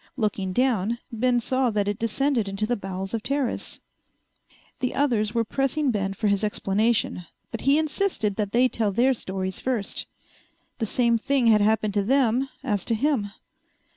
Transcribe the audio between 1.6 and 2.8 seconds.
that it descended into the